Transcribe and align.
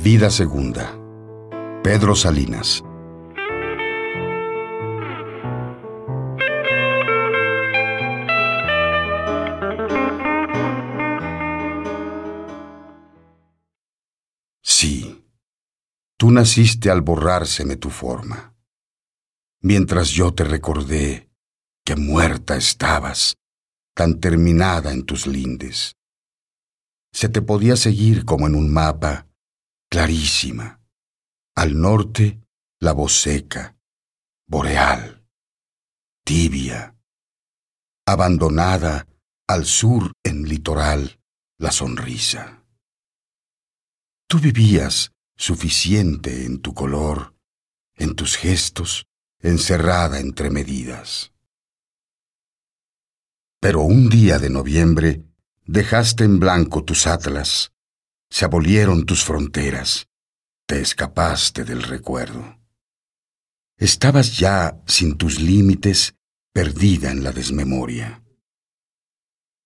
Vida 0.00 0.30
Segunda. 0.30 0.96
Pedro 1.82 2.14
Salinas. 2.14 2.84
Sí, 14.62 15.26
tú 16.16 16.30
naciste 16.30 16.90
al 16.90 17.02
borrárseme 17.02 17.74
tu 17.76 17.90
forma, 17.90 18.54
mientras 19.60 20.10
yo 20.10 20.32
te 20.32 20.44
recordé 20.44 21.28
que 21.84 21.96
muerta 21.96 22.56
estabas, 22.56 23.36
tan 23.94 24.20
terminada 24.20 24.92
en 24.92 25.04
tus 25.04 25.26
lindes. 25.26 25.96
Se 27.12 27.28
te 27.28 27.42
podía 27.42 27.74
seguir 27.74 28.24
como 28.24 28.46
en 28.46 28.54
un 28.54 28.72
mapa, 28.72 29.27
clarísima. 29.88 30.80
Al 31.56 31.80
norte, 31.80 32.40
la 32.80 32.92
voz 32.92 33.20
seca, 33.20 33.76
boreal, 34.46 35.26
tibia. 36.24 36.94
Abandonada, 38.06 39.06
al 39.48 39.64
sur, 39.66 40.12
en 40.22 40.44
litoral, 40.44 41.20
la 41.58 41.72
sonrisa. 41.72 42.64
Tú 44.28 44.38
vivías 44.38 45.12
suficiente 45.36 46.44
en 46.44 46.60
tu 46.60 46.74
color, 46.74 47.34
en 47.96 48.14
tus 48.14 48.36
gestos, 48.36 49.06
encerrada 49.40 50.20
entre 50.20 50.50
medidas. 50.50 51.32
Pero 53.60 53.82
un 53.82 54.08
día 54.08 54.38
de 54.38 54.50
noviembre 54.50 55.24
dejaste 55.64 56.24
en 56.24 56.38
blanco 56.38 56.84
tus 56.84 57.06
atlas, 57.06 57.72
se 58.30 58.44
abolieron 58.44 59.06
tus 59.06 59.24
fronteras, 59.24 60.08
te 60.66 60.80
escapaste 60.80 61.64
del 61.64 61.82
recuerdo. 61.82 62.58
Estabas 63.78 64.36
ya 64.36 64.80
sin 64.86 65.16
tus 65.16 65.40
límites, 65.40 66.14
perdida 66.52 67.10
en 67.10 67.22
la 67.22 67.32
desmemoria. 67.32 68.24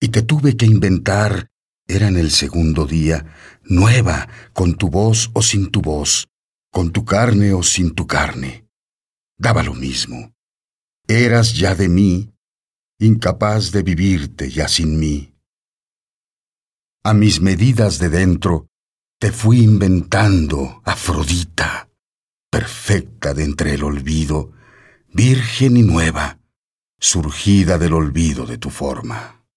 Y 0.00 0.08
te 0.08 0.22
tuve 0.22 0.56
que 0.56 0.66
inventar, 0.66 1.50
era 1.86 2.08
en 2.08 2.16
el 2.16 2.30
segundo 2.30 2.86
día, 2.86 3.26
nueva, 3.62 4.28
con 4.52 4.76
tu 4.76 4.88
voz 4.88 5.30
o 5.34 5.42
sin 5.42 5.70
tu 5.70 5.82
voz, 5.82 6.28
con 6.70 6.92
tu 6.92 7.04
carne 7.04 7.52
o 7.52 7.62
sin 7.62 7.94
tu 7.94 8.06
carne. 8.06 8.68
Daba 9.36 9.62
lo 9.62 9.74
mismo. 9.74 10.34
Eras 11.06 11.54
ya 11.54 11.74
de 11.74 11.88
mí, 11.88 12.32
incapaz 12.98 13.70
de 13.72 13.82
vivirte 13.82 14.50
ya 14.50 14.68
sin 14.68 14.98
mí. 14.98 15.37
A 17.08 17.14
mis 17.14 17.40
medidas 17.40 17.98
de 17.98 18.10
dentro, 18.10 18.66
te 19.18 19.32
fui 19.32 19.62
inventando, 19.62 20.82
Afrodita, 20.84 21.88
perfecta 22.50 23.32
de 23.32 23.44
entre 23.44 23.72
el 23.72 23.82
olvido, 23.82 24.52
virgen 25.14 25.78
y 25.78 25.82
nueva, 25.82 26.38
surgida 27.00 27.78
del 27.78 27.94
olvido 27.94 28.44
de 28.44 28.58
tu 28.58 28.68
forma. 28.68 29.47